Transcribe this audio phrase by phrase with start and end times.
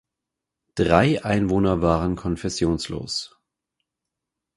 [0.73, 3.37] Drei Einwohner waren konfessionslos.